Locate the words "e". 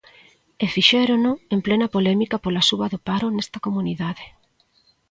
0.63-0.65